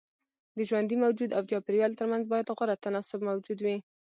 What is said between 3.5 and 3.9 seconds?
وي.